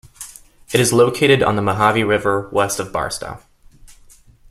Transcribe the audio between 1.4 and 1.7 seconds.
on the